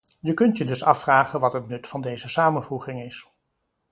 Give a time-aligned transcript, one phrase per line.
[0.19, 3.27] Je kunt je dus afvragen wat het nut van deze samenvoeging is.